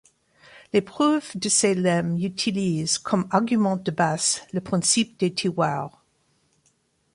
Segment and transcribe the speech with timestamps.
[0.73, 6.03] Les preuves de ces lemmes utilisent, comme argument de base, le principe des tiroirs.